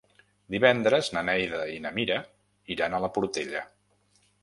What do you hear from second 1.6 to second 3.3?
i na Mira iran a la